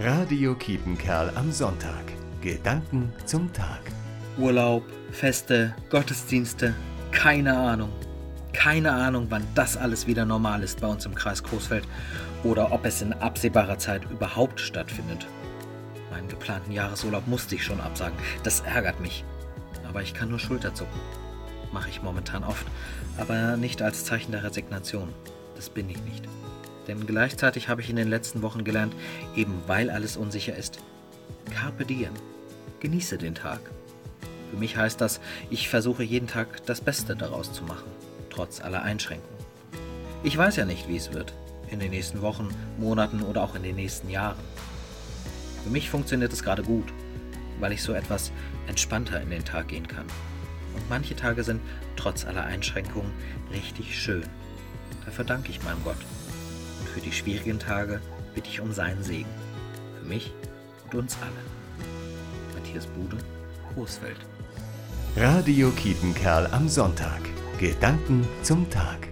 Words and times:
Radio 0.00 0.54
Kiepenkerl 0.54 1.32
am 1.34 1.50
Sonntag. 1.50 2.04
Gedanken 2.40 3.12
zum 3.26 3.52
Tag. 3.52 3.80
Urlaub, 4.38 4.84
Feste, 5.10 5.74
Gottesdienste, 5.90 6.72
keine 7.10 7.58
Ahnung. 7.58 7.90
Keine 8.52 8.92
Ahnung, 8.92 9.26
wann 9.28 9.42
das 9.56 9.76
alles 9.76 10.06
wieder 10.06 10.24
normal 10.24 10.62
ist 10.62 10.80
bei 10.80 10.86
uns 10.86 11.04
im 11.04 11.16
Kreis 11.16 11.42
Coesfeld 11.42 11.82
oder 12.44 12.70
ob 12.70 12.84
es 12.84 13.02
in 13.02 13.12
absehbarer 13.12 13.78
Zeit 13.78 14.08
überhaupt 14.08 14.60
stattfindet. 14.60 15.26
Meinen 16.12 16.28
geplanten 16.28 16.70
Jahresurlaub 16.70 17.26
musste 17.26 17.56
ich 17.56 17.64
schon 17.64 17.80
absagen. 17.80 18.16
Das 18.44 18.60
ärgert 18.60 19.00
mich. 19.00 19.24
Aber 19.88 20.00
ich 20.00 20.14
kann 20.14 20.28
nur 20.28 20.38
Schulterzucken. 20.38 21.00
Mache 21.72 21.90
ich 21.90 22.02
momentan 22.02 22.44
oft, 22.44 22.66
aber 23.16 23.56
nicht 23.56 23.82
als 23.82 24.04
Zeichen 24.04 24.30
der 24.30 24.44
Resignation. 24.44 25.08
Das 25.56 25.68
bin 25.68 25.90
ich 25.90 26.00
nicht. 26.02 26.24
Denn 26.88 27.06
gleichzeitig 27.06 27.68
habe 27.68 27.82
ich 27.82 27.90
in 27.90 27.96
den 27.96 28.08
letzten 28.08 28.42
Wochen 28.42 28.64
gelernt, 28.64 28.94
eben 29.36 29.62
weil 29.66 29.90
alles 29.90 30.16
unsicher 30.16 30.56
ist, 30.56 30.80
Carpe 31.54 31.84
diem. 31.84 32.14
Genieße 32.80 33.18
den 33.18 33.34
Tag. 33.34 33.60
Für 34.50 34.56
mich 34.56 34.76
heißt 34.76 35.00
das, 35.00 35.20
ich 35.50 35.68
versuche 35.68 36.02
jeden 36.02 36.28
Tag 36.28 36.64
das 36.64 36.80
Beste 36.80 37.14
daraus 37.14 37.52
zu 37.52 37.64
machen, 37.64 37.90
trotz 38.30 38.60
aller 38.60 38.82
Einschränkungen. 38.82 39.38
Ich 40.22 40.36
weiß 40.36 40.56
ja 40.56 40.64
nicht, 40.64 40.88
wie 40.88 40.96
es 40.96 41.12
wird, 41.12 41.34
in 41.70 41.80
den 41.80 41.90
nächsten 41.90 42.22
Wochen, 42.22 42.48
Monaten 42.78 43.22
oder 43.22 43.42
auch 43.42 43.54
in 43.54 43.62
den 43.62 43.76
nächsten 43.76 44.08
Jahren. 44.08 44.38
Für 45.62 45.70
mich 45.70 45.90
funktioniert 45.90 46.32
es 46.32 46.42
gerade 46.42 46.62
gut, 46.62 46.92
weil 47.60 47.72
ich 47.72 47.82
so 47.82 47.92
etwas 47.92 48.32
entspannter 48.66 49.20
in 49.20 49.30
den 49.30 49.44
Tag 49.44 49.68
gehen 49.68 49.86
kann. 49.86 50.06
Und 50.74 50.88
manche 50.88 51.16
Tage 51.16 51.44
sind, 51.44 51.60
trotz 51.96 52.24
aller 52.24 52.44
Einschränkungen, 52.44 53.12
richtig 53.52 53.98
schön. 53.98 54.24
Dafür 55.04 55.24
danke 55.24 55.50
ich 55.50 55.62
meinem 55.62 55.82
Gott. 55.84 55.98
Und 56.80 56.88
für 56.88 57.00
die 57.00 57.12
schwierigen 57.12 57.58
Tage 57.58 58.00
bitte 58.34 58.48
ich 58.48 58.60
um 58.60 58.72
seinen 58.72 59.02
Segen. 59.02 59.28
Für 59.98 60.06
mich 60.06 60.32
und 60.84 60.94
uns 60.94 61.16
alle. 61.20 62.54
Matthias 62.54 62.86
Bude, 62.86 63.18
Coesfeld. 63.74 64.18
Radio 65.16 65.70
Kiepenkerl 65.70 66.46
am 66.52 66.68
Sonntag. 66.68 67.20
Gedanken 67.58 68.26
zum 68.42 68.68
Tag. 68.70 69.07